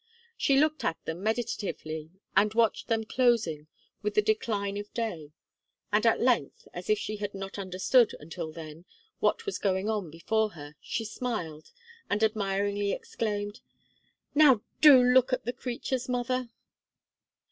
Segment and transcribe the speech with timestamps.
[0.35, 3.67] She looked at them meditatively, and watched them closing,
[4.01, 5.31] with the decline of day.
[5.93, 8.85] And, at length, as if she had not understood, until then,
[9.19, 11.71] what was going on before her, she smiled
[12.09, 13.61] and admiringly exclaimed:
[14.33, 16.49] "Now do look at the creatures, mother!"